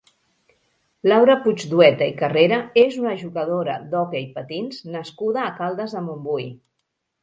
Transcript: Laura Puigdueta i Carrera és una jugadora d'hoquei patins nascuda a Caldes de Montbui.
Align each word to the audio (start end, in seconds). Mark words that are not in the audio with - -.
Laura 1.11 1.35
Puigdueta 1.43 2.07
i 2.13 2.17
Carrera 2.23 2.59
és 2.85 2.99
una 3.03 3.15
jugadora 3.21 3.79
d'hoquei 3.95 4.29
patins 4.41 4.85
nascuda 4.99 5.49
a 5.49 5.57
Caldes 5.65 5.99
de 6.01 6.09
Montbui. 6.13 6.55